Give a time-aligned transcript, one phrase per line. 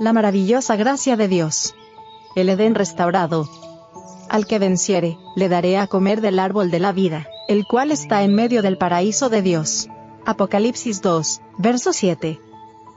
[0.00, 1.74] La maravillosa gracia de Dios.
[2.34, 3.46] El Edén restaurado.
[4.30, 8.22] Al que venciere, le daré a comer del árbol de la vida, el cual está
[8.22, 9.90] en medio del paraíso de Dios.
[10.24, 12.40] Apocalipsis 2, verso 7.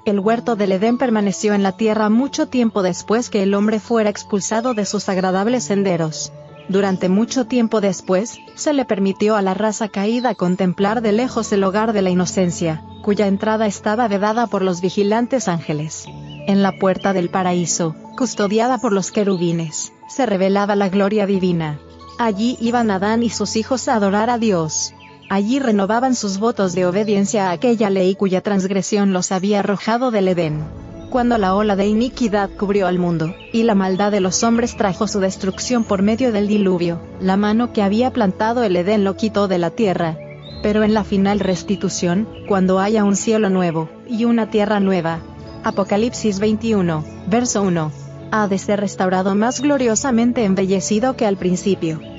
[0.06, 4.10] El huerto del Edén permaneció en la tierra mucho tiempo después que el hombre fuera
[4.10, 6.32] expulsado de sus agradables senderos.
[6.70, 11.66] Durante mucho tiempo después, se le permitió a la raza caída contemplar de lejos el
[11.66, 16.08] hogar de la inocencia, cuya entrada estaba vedada por los vigilantes ángeles.
[16.46, 21.80] En la puerta del paraíso, custodiada por los querubines, se revelaba la gloria divina.
[22.20, 24.94] Allí iban Adán y sus hijos a adorar a Dios.
[25.30, 30.28] Allí renovaban sus votos de obediencia a aquella ley cuya transgresión los había arrojado del
[30.28, 30.66] Edén.
[31.10, 35.08] Cuando la ola de iniquidad cubrió al mundo, y la maldad de los hombres trajo
[35.08, 39.48] su destrucción por medio del diluvio, la mano que había plantado el Edén lo quitó
[39.48, 40.18] de la tierra.
[40.62, 45.20] Pero en la final restitución, cuando haya un cielo nuevo, y una tierra nueva,
[45.66, 47.92] Apocalipsis 21, verso 1.
[48.32, 52.13] Ha de ser restaurado más gloriosamente embellecido que al principio.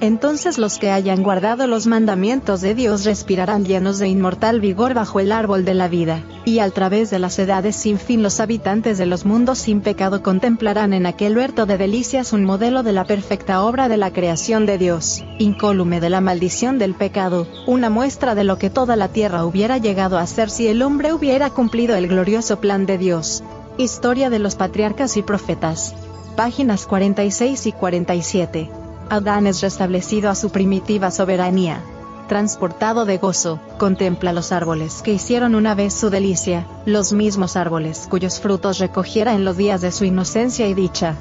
[0.00, 5.20] Entonces los que hayan guardado los mandamientos de Dios respirarán llenos de inmortal vigor bajo
[5.20, 8.98] el árbol de la vida, y al través de las edades sin fin los habitantes
[8.98, 13.04] de los mundos sin pecado contemplarán en aquel huerto de delicias un modelo de la
[13.04, 18.34] perfecta obra de la creación de Dios, incólume de la maldición del pecado, una muestra
[18.34, 21.96] de lo que toda la tierra hubiera llegado a ser si el hombre hubiera cumplido
[21.96, 23.42] el glorioso plan de Dios.
[23.78, 25.94] Historia de los patriarcas y profetas.
[26.36, 28.85] Páginas 46 y 47.
[29.08, 31.80] Adán es restablecido a su primitiva soberanía.
[32.28, 38.08] Transportado de gozo, contempla los árboles que hicieron una vez su delicia, los mismos árboles
[38.10, 41.14] cuyos frutos recogiera en los días de su inocencia y dicha.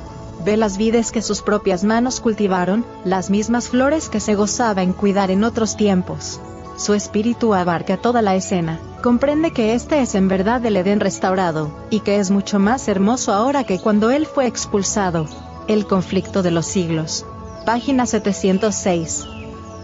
[0.44, 4.94] Ve las vides que sus propias manos cultivaron, las mismas flores que se gozaba en
[4.94, 6.40] cuidar en otros tiempos.
[6.78, 11.72] Su espíritu abarca toda la escena, comprende que este es en verdad el Edén restaurado,
[11.92, 15.28] y que es mucho más hermoso ahora que cuando él fue expulsado.
[15.68, 17.26] El conflicto de los siglos,
[17.66, 19.28] Página 706.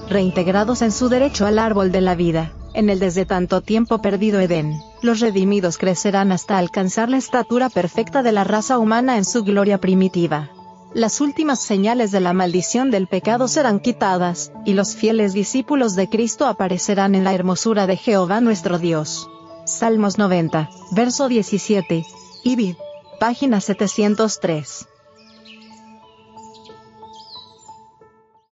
[0.07, 4.39] Reintegrados en su derecho al árbol de la vida, en el desde tanto tiempo perdido
[4.39, 9.43] Edén, los redimidos crecerán hasta alcanzar la estatura perfecta de la raza humana en su
[9.43, 10.51] gloria primitiva.
[10.93, 16.07] Las últimas señales de la maldición del pecado serán quitadas, y los fieles discípulos de
[16.07, 19.27] Cristo aparecerán en la hermosura de Jehová nuestro Dios.
[19.65, 22.05] Salmos 90, verso 17.
[22.43, 22.75] Ibid.
[23.19, 24.87] Página 703.